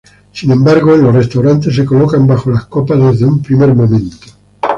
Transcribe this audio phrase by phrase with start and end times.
[0.33, 4.25] Sin embargo, en los restaurantes, se colocan bajo las copas desde un primer momento.